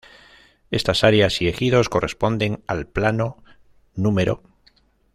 Estas 0.71 1.03
Áreas 1.03 1.43
y 1.43 1.47
Ejidos 1.47 1.87
corresponden 1.87 2.63
al 2.65 2.87
Plano 2.87 3.43
No. 3.93 4.15